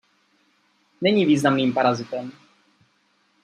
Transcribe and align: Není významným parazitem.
Není 1.01 1.25
významným 1.25 1.73
parazitem. 1.73 2.31